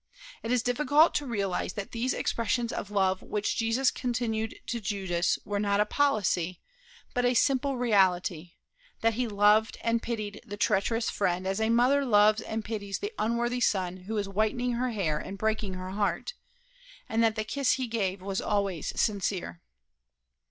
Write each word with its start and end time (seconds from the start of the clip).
It 0.41 0.51
is 0.51 0.63
difficult 0.63 1.13
to 1.13 1.27
realize 1.27 1.73
that 1.73 1.91
these 1.91 2.11
expressions 2.11 2.73
of 2.73 2.89
love 2.89 3.21
which 3.21 3.55
Jesus 3.55 3.91
continued 3.91 4.55
to 4.65 4.81
Judas 4.81 5.37
were 5.45 5.59
not 5.59 5.79
a 5.79 5.85
policy, 5.85 6.59
but 7.13 7.23
a 7.23 7.35
simple 7.35 7.77
reality, 7.77 8.53
that 9.01 9.13
he 9.13 9.27
loved 9.27 9.77
and 9.81 10.01
pitied 10.01 10.41
the 10.43 10.57
treacherous 10.57 11.11
friend 11.11 11.45
as 11.45 11.61
a 11.61 11.69
mother 11.69 12.03
loves 12.03 12.41
and 12.41 12.65
pities 12.65 12.97
the 12.97 13.13
unworthy 13.19 13.61
son 13.61 13.97
who 13.97 14.17
is 14.17 14.27
whitening 14.27 14.71
her 14.71 14.89
hair 14.89 15.19
and 15.19 15.37
breaking 15.37 15.75
her 15.75 15.91
heart, 15.91 16.33
and 17.07 17.23
that 17.23 17.35
the 17.35 17.43
kiss 17.43 17.73
he 17.73 17.85
gave 17.85 18.23
was 18.23 18.41
always 18.41 18.99
sincere. 18.99 19.61